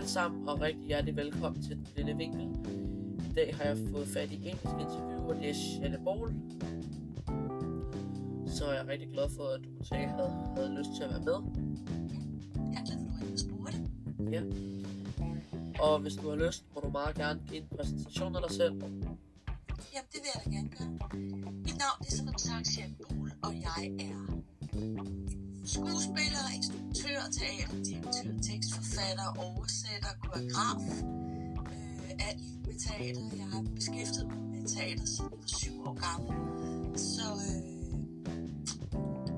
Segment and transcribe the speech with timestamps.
[0.00, 2.40] alle sammen, og rigtig hjertelig velkommen til den lille vinkel.
[3.30, 6.34] I dag har jeg fået fat i engelsk interview, og det er Shelle Bowl.
[8.46, 11.20] Så jeg er rigtig glad for, at du måske havde, havde lyst til at være
[11.20, 11.38] med.
[12.72, 13.76] Jeg er glad for, at du har spurgt.
[14.34, 14.42] Ja.
[15.82, 18.74] Og hvis du har lyst, må du meget gerne give en præsentation af dig selv.
[19.94, 20.92] Jamen, det vil jeg da gerne gøre.
[21.66, 24.29] Mit navn er som sagt Jean Buhl, og jeg er
[25.74, 30.80] skuespiller, instruktør, teaterdirektør, tekstforfatter, oversætter, koreograf.
[32.04, 33.24] Øh, alt med teater.
[33.36, 36.32] Jeg har beskæftiget mig med teater siden jeg var syv år gammel.
[36.98, 37.60] Så øh,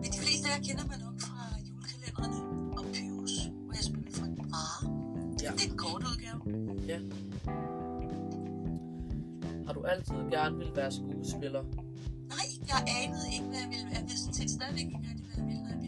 [0.00, 2.38] men de fleste af jer kender mig nok fra julekalenderne
[2.78, 4.80] og Pyrus, hvor jeg spiller for en brare.
[5.42, 5.50] Ja.
[5.56, 6.38] Det er en kort udgave.
[6.92, 6.98] Ja.
[9.66, 11.62] Har du altid gerne vil være skuespiller?
[12.34, 14.02] Nej, jeg anede ikke, hvad jeg ville være.
[14.10, 15.81] Jeg set stadigvæk ikke hvad jeg ville, når jeg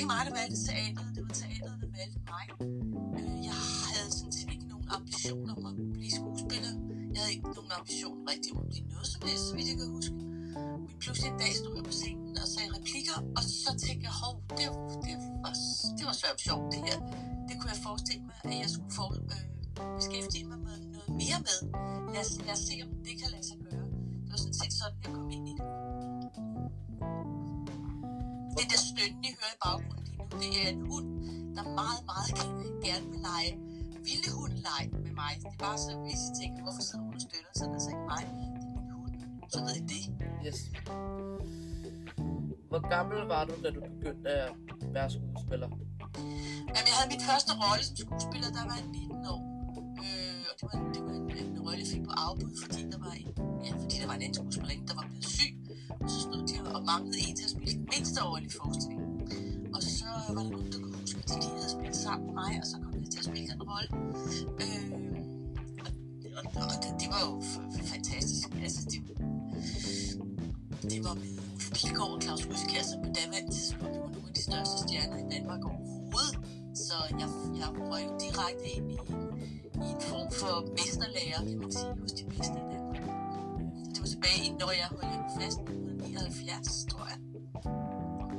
[0.00, 1.08] ikke mig, der valgte teateret.
[1.16, 2.44] Det var teateret, der valgte mig.
[3.18, 3.58] Øh, jeg
[3.92, 6.72] havde sådan set ikke nogen ambition om at blive skuespiller.
[7.12, 9.78] Jeg havde ikke nogen ambition rigtig om at blive noget som helst, så vidt jeg
[9.80, 10.14] kan huske.
[10.86, 14.14] Men pludselig en dag stod jeg på scenen og sagde replikker, og så tænkte jeg,
[14.22, 14.68] hov, det,
[15.06, 15.52] det, var,
[15.98, 16.98] det var svært sjovt det her.
[17.48, 19.42] Det kunne jeg forestille mig, at jeg skulle få, øh,
[19.98, 21.58] beskæftige mig med noget mere med.
[22.14, 23.86] Lad os, lad os se, om det kan lade sig gøre.
[24.24, 25.66] Det var sådan set sådan, jeg kom ind i det.
[28.60, 31.06] Det der stønnen, I hører i baggrunden lige nu, det er en hund,
[31.56, 32.30] der meget, meget
[32.86, 33.52] gerne vil lege
[34.06, 35.32] vilde hundeleje med mig.
[35.42, 37.76] Det er bare så, hvis I tænker, hvorfor sidder hun og støtter, så er det
[37.78, 38.22] altså ikke mig.
[38.26, 39.14] Det er min hund.
[39.52, 40.04] Så ved I det.
[40.46, 40.58] Yes.
[42.70, 44.52] Hvor gammel var du, da du begyndte at
[44.96, 45.68] være skuespiller?
[46.74, 49.40] Jamen, jeg havde min første rolle som skuespiller, der var jeg 19 år.
[50.04, 52.98] Øh, og det var, det var en, en rolle, jeg fik på afbud, fordi der
[53.06, 53.28] var en,
[53.66, 55.52] ja, fordi der var en anden skuespiller, der var blevet syg.
[56.02, 57.49] Og så stod de og manglede en til
[58.28, 59.10] at forestilling.
[59.74, 62.34] Og så var der nogen, der kunne huske, at de lige havde spillet sammen med
[62.42, 63.88] mig, og så kom jeg til at spille den rolle.
[64.64, 64.84] Øh,
[66.38, 68.48] og, og, og det, det var jo f- f- fantastisk.
[68.66, 68.98] Altså, det,
[70.92, 74.34] det var med Ulf Pilgaard og Claus Ryskær, som på daværende tidspunkt var nogle af
[74.38, 76.34] de største stjerner i Danmark overhovedet.
[76.86, 77.28] Så jeg,
[77.60, 78.98] jeg røg jo direkte ind i,
[79.84, 83.02] i en form for mesterlærer, kan man sige, hos de bedste i Danmark.
[83.84, 87.18] Så det var tilbage når jeg holdt fast i 1979, tror jeg.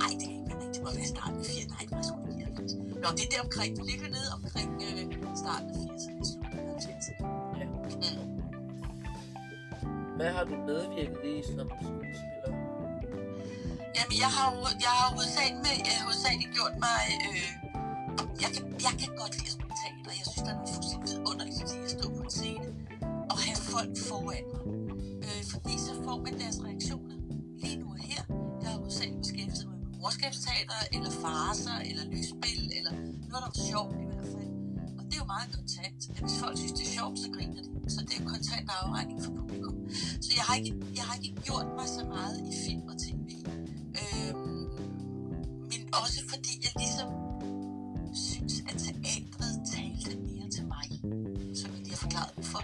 [0.02, 0.74] Nej, det kan ikke være rigtigt.
[0.74, 1.68] Det må være starten af 80.
[1.74, 2.72] Nej, det var sgu 79.
[3.02, 3.70] Nå, det er der omkring.
[3.78, 5.02] Det ligger nede omkring øh,
[5.42, 7.26] starten af 80'erne, slutningen af 70'erne.
[7.60, 7.66] Ja.
[7.66, 8.32] Mm.
[10.18, 12.50] Hvad har du medvirket i som skuespiller?
[13.96, 14.46] Jamen, jeg har
[14.86, 17.02] jeg har hovedsageligt, med, jeg har hovedsageligt gjort mig...
[17.26, 17.48] Øh,
[18.42, 20.12] jeg, kan, jeg kan godt lide at spille teater.
[20.20, 22.68] Jeg synes, der er noget fuldstændig vidunderligt i at stå på en scene
[23.32, 24.64] og have folk foran mig.
[25.26, 27.11] Øh, fordi så får man deres reaktioner
[30.12, 32.92] morskabsteater, eller farser, eller lysspil, eller
[33.30, 34.50] noget, der var sjovt i hvert fald.
[34.98, 36.00] Og det er jo meget kontant.
[36.16, 37.70] At hvis folk synes, det er sjovt, så griner de.
[37.94, 39.76] Så det er jo kontant afregning for publikum.
[40.24, 43.28] Så jeg har ikke, jeg har ikke gjort mig så meget i film og tv.
[44.02, 44.64] Øhm,
[45.70, 47.10] men også fordi jeg ligesom
[48.28, 50.88] synes, at teatret talte mere til mig,
[51.60, 52.62] som jeg lige har forklaret for.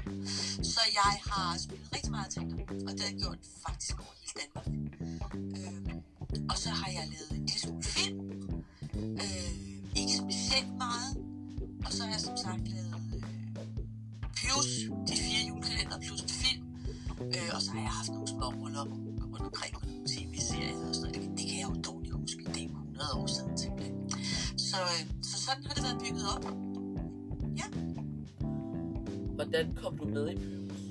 [0.75, 4.33] Så jeg har spillet rigtig meget teater, og det har jeg gjort faktisk over hele
[4.41, 4.67] Danmark.
[5.35, 5.88] Øhm,
[6.51, 8.19] og så har jeg lavet en lille film,
[9.23, 9.53] øh,
[10.01, 11.13] ikke specielt meget,
[11.87, 13.23] og så har jeg som sagt lavet øh,
[14.37, 14.71] Pius,
[15.09, 16.65] de fire julekalender plus en film,
[17.21, 18.85] øh, og så har jeg haft nogle små roller
[19.33, 21.31] rundt omkring på nogle tv-serier og sådan noget.
[21.31, 22.43] Det, det kan jeg jo dårligt huske.
[22.55, 23.71] Det er 100 år siden til
[24.71, 26.45] så, øh, så sådan har det været bygget op.
[29.39, 30.83] Hvordan kom du med i Pyrus?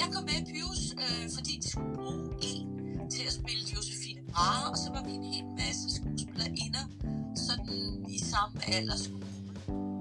[0.00, 2.66] Jeg kom med i Pius, øh, fordi de skulle bruge en
[3.10, 6.84] til at spille Josefine Brahe, og så var vi en hel masse skuespillerinder,
[7.46, 7.78] sådan
[8.16, 9.30] i samme aldersgruppe,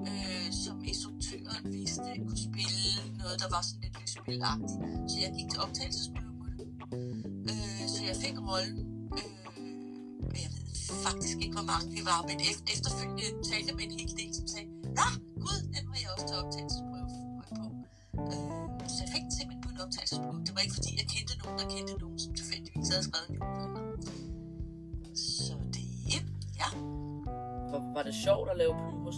[0.10, 2.88] øh, som instruktøren vidste kunne spille
[3.22, 4.82] noget, der var sådan lidt lysspilagtigt.
[5.12, 6.68] Så jeg gik til optagelsesprøve på det.
[7.52, 8.80] Øh, så jeg fik rollen.
[9.20, 10.64] Øh, jeg ved
[11.08, 14.32] faktisk ikke, hvor mange vi var, men e- efterfølgende talte jeg med en hel del,
[14.40, 15.08] som sagde, Nå,
[15.44, 17.10] gud, den var jeg også til optagelsesprøve
[17.50, 17.64] på.
[18.34, 20.40] Øh, så jeg fik den simpelthen på en optagelsesprøve.
[20.48, 23.40] Det var ikke fordi, jeg kendte nogen, der kendte nogen, som tilfældigvis havde skrevet en
[27.96, 29.18] Var, det sjovt at lave Pyrus?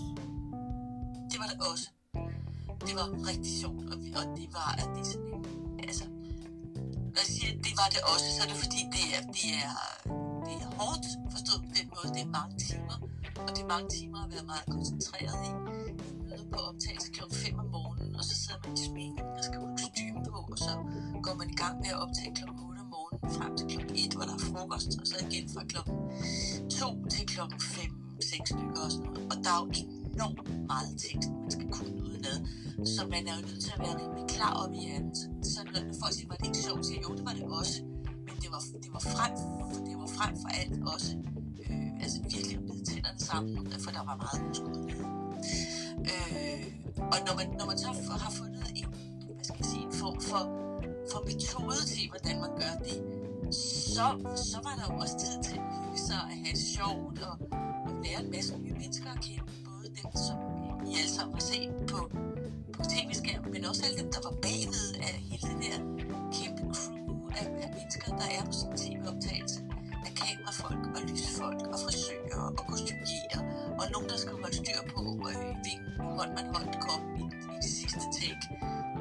[1.31, 1.87] det var det også.
[2.87, 5.45] Det var rigtig sjovt, og, vi- og det var, at det sådan en,
[5.87, 6.05] altså,
[7.13, 9.51] når jeg siger, at det var det også, så er det fordi, det er, det
[9.65, 9.73] er,
[10.47, 12.97] det er hårdt forstået på den måde, det er mange timer,
[13.45, 15.51] og det er mange timer at være meget koncentreret i.
[15.51, 17.21] Jeg møder på optagelse kl.
[17.33, 20.57] 5 om morgenen, og så sidder man i sminken og skal have kostyme på, og
[20.65, 20.73] så
[21.25, 22.43] går man i gang med at optage kl.
[22.69, 23.79] 8 om morgenen frem til kl.
[24.05, 25.77] 1, hvor der er frokost, og så igen fra kl.
[26.81, 27.39] 2 til kl.
[27.61, 27.96] 5,
[28.31, 29.23] sexstykker og sådan noget.
[29.31, 29.67] Og der er jo
[30.13, 30.39] enormt
[30.71, 32.37] meget tekst, man skal kunne udenad.
[32.95, 35.11] Så man er jo nødt til at være rimelig klar op i hjernen.
[35.19, 37.77] Så, så når folk siger, var det ikke sjovt, siger jo, det var det også.
[38.27, 39.33] Men det var, det var, frem,
[39.87, 41.11] det var frem for alt også
[41.69, 44.77] øh, altså virkelig at bide tænderne sammen, for der var meget udskudt.
[46.11, 46.63] Øh,
[47.13, 47.87] og når man, når man så
[48.25, 48.87] har fundet en,
[49.35, 50.43] hvad skal jeg sige, en form for,
[51.11, 52.97] for metode til, hvordan man gør det,
[53.95, 54.05] så,
[54.51, 57.35] så var der jo også tid til at hygge sig og have det sjovt og
[58.07, 59.51] lære en masse nye mennesker at kende.
[59.69, 60.37] Både dem, som
[60.89, 61.99] I alle sammen har set på,
[62.75, 65.81] på tv-skærmen, men også alle dem, der var bagved af hele det der
[66.37, 69.59] kæmpe crew af, af mennesker, der er på sådan en tv-optagelse.
[70.07, 73.41] Af kamerafolk og lysfolk og frisører og kostumier
[73.79, 77.23] og nogen, der skal holde styr på, øh, hvilken hånd man holdt kom i,
[77.55, 78.45] i det sidste take,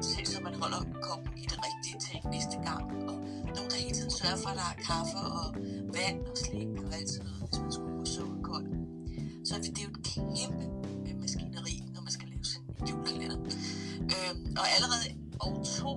[0.07, 2.83] så så man holder kom i det rigtige take næste gang.
[3.09, 3.15] Og
[3.55, 5.47] nogen, der hele tiden sørger for, at der er kaffe og
[5.95, 7.46] vand og slik og alt sådan noget,
[9.47, 10.63] så det er jo et kæmpe
[11.07, 13.37] øh, maskineri, når man skal lave sin en julekalender.
[14.13, 15.05] Øhm, og allerede
[15.47, 15.91] år to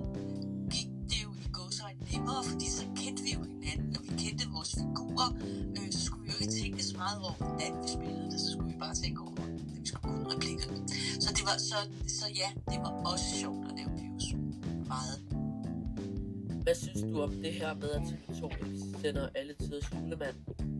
[0.73, 4.11] gik det jo i gå så nemmere, fordi så kendte vi jo hinanden, og vi
[4.23, 5.29] kendte vores figurer.
[5.77, 8.49] Øh, så skulle vi jo ikke tænke så meget over, hvordan vi spillede det, så
[8.53, 10.77] skulle vi bare tænke over, at vi skulle kunne replikkerne.
[11.23, 11.79] Så det var så,
[12.19, 14.25] så ja, det var også sjovt at lave Pius.
[14.93, 15.17] Meget.
[16.65, 18.41] Hvad synes du om det her med, at TV2
[19.01, 20.70] sender alle tiders julemand?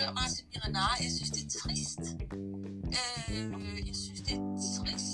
[0.00, 0.96] Min instruktør, Martin Miranar.
[1.00, 2.04] Jeg synes, det er trist.
[3.30, 4.42] Øh, jeg synes, det er
[4.78, 5.12] trist.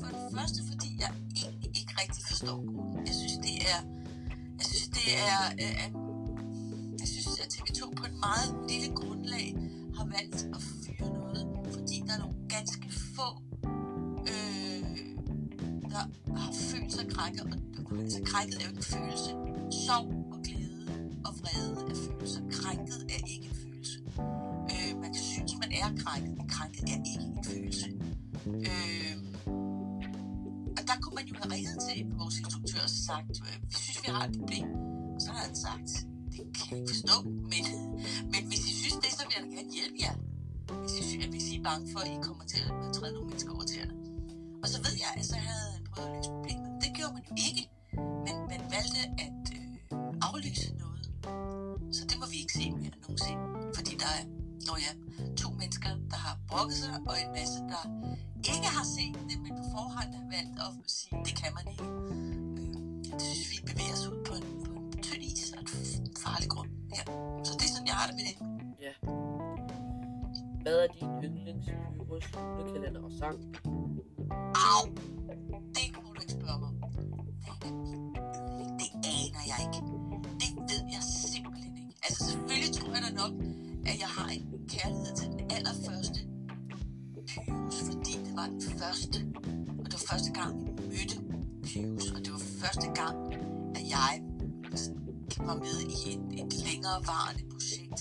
[0.00, 3.06] For det første, fordi jeg egentlig ikke rigtig forstår grunden.
[3.06, 3.80] Jeg synes, det er...
[4.60, 5.40] Jeg synes, det er...
[5.62, 5.74] Øh,
[7.00, 9.46] jeg synes, at TV2 på et meget lille grundlag
[9.96, 11.44] har valgt at fyre noget,
[11.74, 13.28] fordi der er nogle ganske få
[14.30, 14.62] øh,
[15.92, 16.04] der
[16.36, 17.40] har følt sig krækket.
[17.42, 19.30] og altså krækket er jo en følelse.
[19.86, 20.72] Sorg og glæde
[21.24, 22.40] og vrede er følelser.
[22.62, 23.98] Krænket er ikke en følelse.
[24.72, 27.88] Øh, man kan synes, man er krænket, men krænket er ikke en følelse.
[28.46, 29.16] Øh,
[30.76, 33.98] og der kunne man jo have ringet til vores instruktør og sagt, øh, vi synes,
[34.04, 34.68] vi har et problem.
[35.14, 35.90] Og så har han sagt,
[36.32, 37.16] det kan jeg ikke forstå,
[37.52, 37.64] men,
[38.32, 40.14] men hvis I synes det, så vil jeg da gerne hjælpe jer.
[40.82, 43.28] Hvis I, synes, hvis I er bange for, at I kommer til at træde nogle
[43.28, 43.90] mennesker over til jer.
[44.62, 46.68] Og så ved jeg, at så havde han prøvet at løse problemet.
[46.82, 47.62] Det gjorde man jo ikke.
[48.26, 49.70] Men man valgte at øh,
[50.26, 50.81] aflyse
[52.52, 53.42] ikke se mere nogensinde.
[53.74, 54.24] Fordi der er
[54.66, 54.92] når ja,
[55.42, 57.82] to mennesker, der har brokket sig, og en masse, der
[58.54, 61.84] ikke har set det, men på forhånd har valgt at sige, det kan man ikke.
[61.84, 66.18] Øh, det synes vi bevæger os ud på en, på en tynd is og et
[66.24, 66.70] farlig grund.
[66.96, 67.04] Ja.
[67.46, 68.36] Så det er sådan, jeg har det med det.
[68.86, 68.92] Ja.
[70.62, 73.38] Hvad er din yndlings julekalender og sang?
[74.68, 75.11] Au!
[82.72, 83.34] Tror jeg da nok,
[83.86, 86.20] at jeg har en kærlighed til den allerførste
[87.26, 89.18] Pyrus, fordi det var den første.
[89.78, 91.16] Og det var første gang, vi mødte
[91.66, 93.16] Pyrus, og det var første gang,
[93.78, 94.12] at jeg
[95.48, 97.98] var med i et, et længerevarende projekt.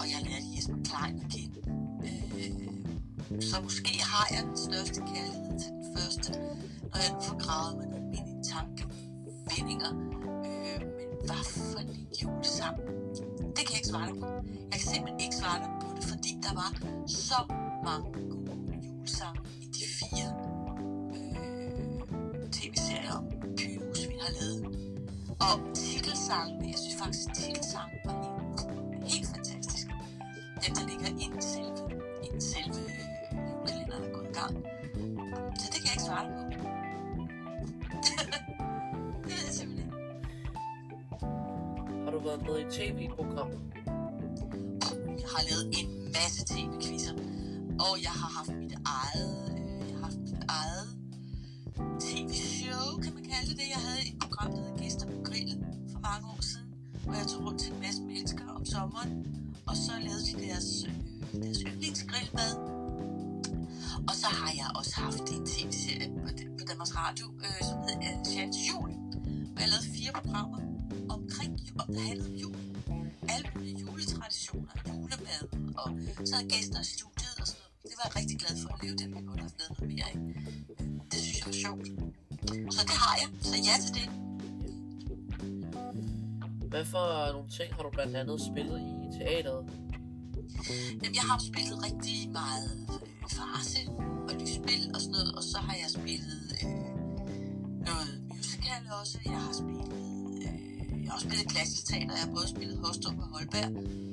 [0.00, 1.58] Og jeg lærte Jesper Klein at kende.
[2.06, 6.30] Øh, så måske har jeg den største kærlighed til den første,
[6.90, 9.90] når jeg nu får gravet mig nogle mine tankevindinger.
[10.48, 13.02] Øh, men hvad for en sammen
[13.56, 14.28] det kan jeg ikke svare dig på.
[14.72, 16.70] Jeg kan simpelthen ikke svare dig på det, fordi der var
[17.06, 17.40] så
[17.88, 18.42] mange gode
[18.86, 20.28] julesange i de fire
[21.16, 23.24] øh, tv-serier om
[23.58, 24.62] Pyrus, vi har lavet.
[25.46, 29.86] Og titelsangen, jeg synes faktisk, at titelsangen var helt, helt fantastisk.
[30.62, 31.81] Den, der ligger inden selve,
[42.32, 43.58] været med i tv-programmer?
[45.22, 47.14] Jeg har lavet en masse tv-quizzer,
[47.86, 50.88] og jeg har haft mit eget, øh, jeg har haft mit eget
[52.06, 53.68] tv-show, kan man kalde det det.
[53.74, 55.60] Jeg havde et program, der hedder Gæster på Grillen
[55.92, 56.68] for mange år siden,
[57.04, 59.10] hvor jeg tog rundt til en masse mennesker om sommeren,
[59.66, 60.94] og så lavede de deres, øh,
[61.42, 62.52] deres yndlingsgrillmad.
[64.08, 68.24] Og så har jeg også haft en tv-serie på, på Danmarks Radio, øh, som hedder
[68.34, 68.90] Chance Jul,
[69.52, 70.61] hvor jeg lavede fire programmer
[71.82, 71.94] om
[72.26, 72.56] om jul.
[73.28, 75.42] Alle mulige juletraditioner, julemad,
[75.82, 75.88] og
[76.26, 77.82] så havde gæster i studiet og sådan noget.
[77.88, 80.06] Det var jeg rigtig glad for at lave den, jeg godt have lavet noget mere
[80.10, 80.16] af.
[81.10, 81.86] Det synes jeg var sjovt.
[82.76, 84.08] Så det har jeg, så ja til det.
[86.72, 89.62] Hvad for nogle ting har du blandt andet spillet i teateret?
[91.02, 93.80] Jamen, jeg har spillet rigtig meget øh, farse
[94.28, 96.70] og lysspil og sådan noget, og så har jeg spillet øh,
[97.88, 99.18] noget musical også.
[99.24, 100.01] Jeg har spillet,
[101.12, 102.12] har også spillet klassisk teater.
[102.16, 103.70] Jeg har både spillet Hostrup og Holberg,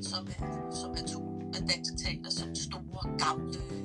[0.10, 0.40] som er,
[0.82, 1.22] som er to
[1.56, 3.84] af dansk teater, som store, gamle, øh,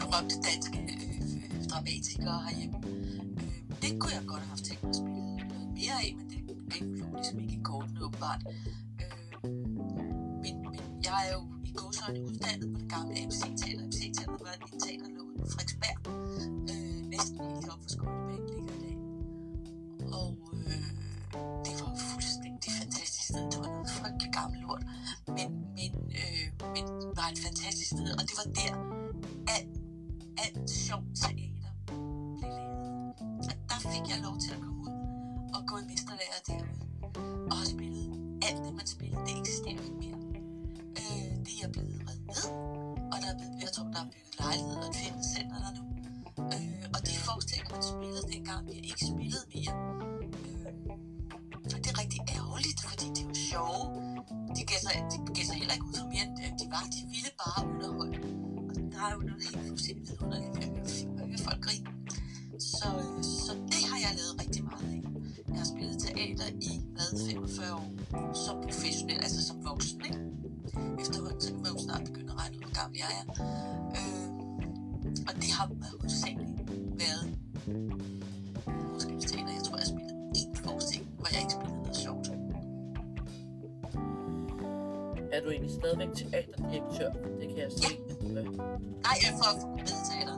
[0.00, 1.04] berømte danske øh,
[1.36, 2.78] øh, dramatikere herhjemme.
[2.86, 3.20] Øh,
[3.82, 5.20] det kunne jeg godt have haft tænkt mig at spille
[5.52, 6.40] noget mere af, men det,
[6.72, 8.42] det lå ligesom ikke i kortene åbenbart.
[9.02, 9.50] Øh,
[10.44, 13.82] men, men jeg er jo i gåsøjne uddannet på det gamle MC-teater.
[13.90, 15.96] MC-teater var et teater, der lå i Frederiksberg,
[27.56, 28.72] fantastisk sted, og det var der,
[29.54, 29.74] alt,
[30.44, 31.70] alt sjov teater
[32.36, 33.14] blev lavet.
[33.48, 34.94] Og der fik jeg lov til at komme ud
[35.56, 36.78] og gå i mesterlærer derude.
[37.50, 38.06] Og har spillet
[38.46, 39.20] alt det, man spillede.
[39.26, 40.18] Det eksisterer ikke mere.
[41.00, 42.46] Øh, det er blevet reddet ned,
[43.12, 45.84] og der er blevet, jeg tror, der er bygget lejligheder og et fitnesscenter der nu.
[46.54, 49.72] Øh, og de forestillinger, man spillede dengang, bliver ikke spillet mere.
[55.12, 56.84] De gav sig, heller ikke ud for mere, end de var.
[56.96, 58.18] De ville bare underholde.
[58.68, 61.88] Og der er jo noget helt fuldstændig vidunderligt at høre, høre folk grine.
[62.58, 65.00] Så, øh, så det har jeg lavet rigtig meget af.
[65.52, 67.88] Jeg har spillet teater i hvad, 45 år
[68.44, 70.00] som professionel, altså som voksen.
[70.08, 70.20] Ikke?
[71.02, 73.24] Efterhånden så kan man jo snart begynde at regne ud, hvor gammel jeg er.
[73.98, 74.26] Øh,
[75.28, 75.66] og det har
[85.66, 87.10] Egentlig stadigvæk teaterdirektør?
[87.40, 87.88] Det kan jeg se.
[87.88, 88.42] Ja.
[89.06, 90.36] Nej, jeg er for, komedieteater.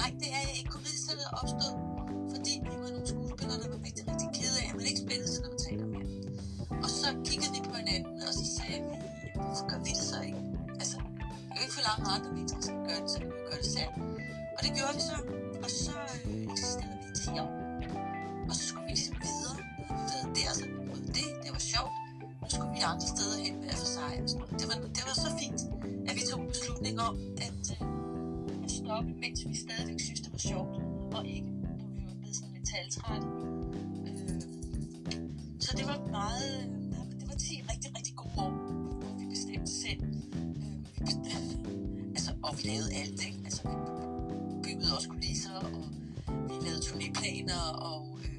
[0.00, 0.70] Nej, det er jeg ikke.
[0.74, 1.76] Komedieteater er opstået,
[2.34, 5.28] fordi vi var nogle skuespillere, der var rigtig, rigtig kede af, at man ikke spillede
[5.34, 6.08] sådan noget teater mere.
[6.84, 8.94] Og så kiggede vi på hinanden, og så sagde vi,
[9.44, 10.42] hvorfor gør vi det så ikke?
[10.82, 10.96] Altså,
[11.48, 13.92] jeg kan ikke forlange, andre mennesker skal gøre det, så vi jo gøre det selv.
[14.56, 15.16] Og det gjorde vi så,
[29.70, 30.74] stadigvæk synes, det var sjovt.
[31.16, 33.26] Og ikke, når vi var blevet sådan lidt taltrætte.
[34.06, 34.40] Øh,
[35.60, 36.52] så det var meget,
[37.20, 38.52] det var 10 rigtig, rigtig gode år,
[39.00, 40.02] hvor vi bestemte selv.
[40.02, 41.54] Øh, vi bestemte,
[42.16, 43.40] altså, og vi lavede alt, ikke?
[43.44, 43.62] Altså,
[44.48, 45.84] vi byggede også kulisser, og
[46.48, 48.36] vi lavede turnéplaner, og øh,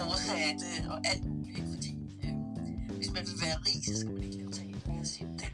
[0.00, 2.34] oversatte, og alt muligt, fordi øh,
[2.96, 5.50] hvis man vil være rig, så skal man ikke lave teater, jeg siger det.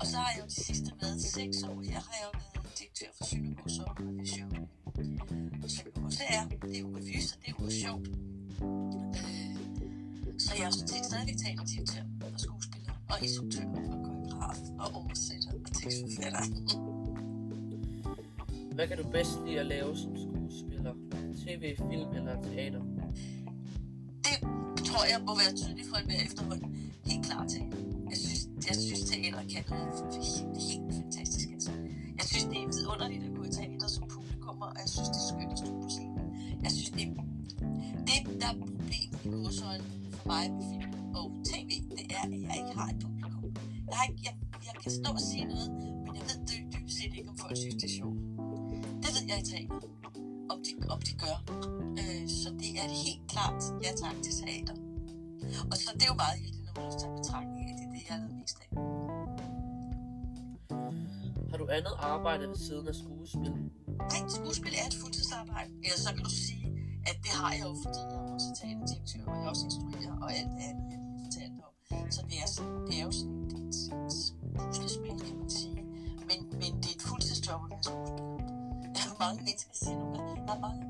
[0.00, 2.35] Og så har jeg jo de sidste været seks år, her har jeg jo
[3.00, 4.48] været direktør for Sønderborg Sommer Show.
[5.62, 8.06] Og Sønderborg, det er, det er jo revy, så det er jo sjovt.
[10.38, 12.02] Så jeg er sådan set stadigvæk teaterdirektør
[12.34, 16.42] og skuespiller, og instruktør, og koreograf, og oversætter, og tekstforfatter.
[18.74, 20.94] Hvad kan du bedst lide at lave som skuespiller?
[21.40, 22.82] TV, film eller teater?
[24.76, 26.68] Det tror jeg må være tydeligt for en hver efterhånden.
[27.04, 27.62] Helt klart til.
[28.10, 31.05] Jeg synes, jeg synes teater kan noget helt, helt
[32.66, 35.58] er vidunderligt at gå i teater som publikum, og jeg synes, det er skønt at
[35.62, 36.26] stå på scenen.
[36.64, 37.04] Jeg synes, det,
[38.08, 39.84] det der er problemet i gåsøjne
[40.18, 43.44] for mig med film og tv, det er, at jeg ikke har et publikum.
[43.90, 44.34] Jeg, har ikke, jeg,
[44.68, 45.68] jeg kan stå og sige noget,
[46.04, 48.18] men jeg ved dy- dybest set ikke, om folk synes, det er sjovt.
[49.02, 49.78] Det ved jeg i teater,
[50.52, 51.36] om de, om de gør.
[52.00, 54.76] Øh, så det er helt klart, jeg tager til teater.
[55.70, 57.90] Og så det er jo meget heldigt, når man også tager betragtning af, det er
[57.94, 58.68] det, jeg har lavet mest af.
[61.66, 63.52] Du andet arbejde ved siden af skuespil?
[64.12, 65.70] Nej, skuespil er et fuldtidsarbejde.
[65.84, 66.66] Eller så kan du sige,
[67.10, 70.14] at det har jeg jo, fordi jeg er også teaterdirektør, og jeg er også instruerer,
[70.22, 71.74] og alt det andet, jeg lige fortalte om.
[72.16, 75.80] Så det er, sådan, det er jo sådan et, et, et puslespil, kan man sige.
[76.28, 78.36] Men, men det er et fuldtidsjob at være skuespiller.
[78.96, 80.82] Der er mange mennesker, der siger nogle gange, der er mange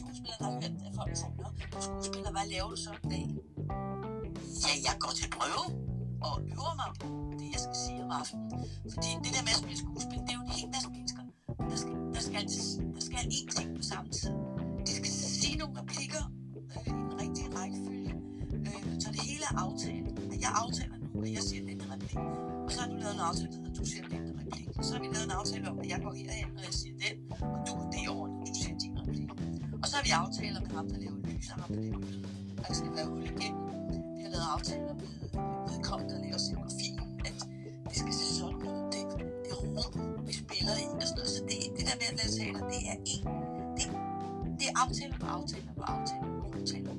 [0.00, 3.08] skuespillere, der har hørt, at folk siger, Nå, du skuespiller, hvad laver du så i
[3.14, 3.26] dag?
[4.64, 5.85] Ja, jeg går til prøve
[6.20, 7.06] og øver mig på
[7.38, 8.50] det, jeg skal sige om aftenen.
[8.94, 11.22] Fordi det der med at spille skuespil, det er jo en hel masse mennesker,
[11.70, 12.42] der skal, der skal,
[12.96, 14.34] der skal én ting på samme tid.
[14.86, 16.24] De skal sige nogle replikker
[16.76, 18.12] øh, i den rigtige rækkefølge,
[18.68, 20.06] øh, så det hele er aftalt.
[20.34, 22.18] At jeg aftaler nu, at jeg siger den replik,
[22.66, 24.68] og så har du lavet en aftale, der hedder, du siger den replik.
[24.86, 27.16] Så har vi lavet en aftale om, at jeg går herhen, og jeg siger den,
[27.54, 29.30] og du er det over, når du siger din replik.
[29.82, 32.24] Og så har vi aftaler med ham, der laver lys, og ham, der laver lyd,
[32.58, 33.62] og det skal være hul igennem.
[34.16, 35.25] Vi har lavet aftaler med
[35.86, 37.36] vedkommende, der laver scenografien, at
[37.88, 38.76] det skal se sådan ud.
[38.92, 39.02] Det,
[39.46, 41.32] det rum, vi spiller i, og sådan noget.
[41.36, 43.24] Så det, det der med at lave teater, det er en,
[43.78, 43.86] det,
[44.58, 46.92] det er aftaler på aftaler på aftaler på aftaler.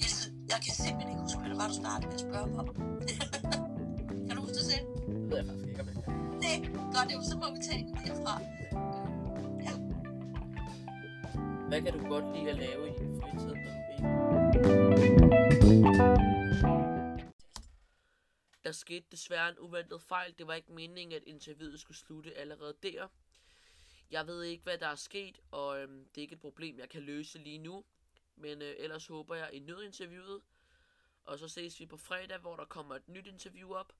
[0.00, 0.34] Hele tiden.
[0.52, 2.68] Jeg kan simpelthen ikke huske, hvad det var, du startede med at spørge mig om.
[4.26, 4.86] kan du huske det selv?
[5.06, 6.12] Det ved jeg faktisk ikke, om jeg kan.
[6.44, 6.56] Nej,
[6.96, 8.34] godt, jo, så må vi tage den derfra.
[9.66, 9.74] Ja.
[11.68, 13.10] hvad kan du godt lide at lave i din
[18.74, 20.34] skete desværre en uventet fejl.
[20.38, 23.08] Det var ikke meningen, at interviewet skulle slutte allerede der.
[24.10, 26.88] Jeg ved ikke, hvad der er sket, og øhm, det er ikke et problem, jeg
[26.88, 27.84] kan løse lige nu.
[28.36, 30.42] Men øh, ellers håber jeg, I nød interviewet.
[31.24, 33.92] Og så ses vi på fredag, hvor der kommer et nyt interview op.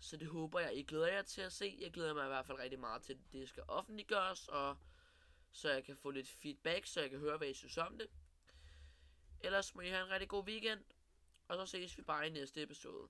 [0.00, 1.78] Så det håber jeg, I glæder jer til at se.
[1.80, 4.76] Jeg glæder mig i hvert fald rigtig meget til, at det skal offentliggøres, og
[5.52, 8.08] så jeg kan få lidt feedback, så jeg kan høre, hvad I synes om det.
[9.40, 10.84] Ellers må I have en rigtig god weekend,
[11.48, 13.08] og så ses vi bare i næste episode.